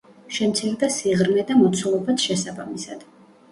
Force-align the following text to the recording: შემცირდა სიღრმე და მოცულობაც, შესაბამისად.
შემცირდა 0.37 0.89
სიღრმე 0.95 1.45
და 1.51 1.59
მოცულობაც, 1.61 2.27
შესაბამისად. 2.27 3.09